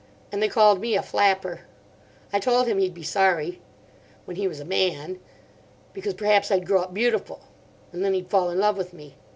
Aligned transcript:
And 0.31 0.41
they 0.41 0.47
called 0.49 0.81
me 0.81 0.95
a 0.95 1.03
flapper. 1.03 1.67
I 2.33 2.39
told 2.39 2.65
him 2.65 2.79
he'd 2.79 2.91
be 2.95 3.03
sorry. 3.03 3.61
When 4.25 4.35
he 4.35 4.47
was 4.47 4.59
a 4.59 4.65
man. 4.65 5.19
Because 5.93 6.15
perhaps 6.15 6.49
I'd 6.49 6.65
grow 6.65 6.81
up 6.81 6.91
beautiful. 6.91 7.41
And 7.91 8.03
then 8.03 8.15
he'd 8.15 8.27
fall 8.31 8.49
in 8.49 8.57
love 8.57 8.77
with 8.77 8.93
me. 8.93 9.13